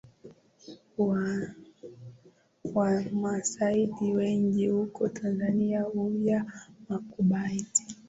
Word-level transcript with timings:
Wamasai 2.73 3.89
wengi 4.15 4.67
huko 4.67 5.09
Tanzania 5.09 5.81
huvaa 5.81 6.45
makubadhi 6.89 7.67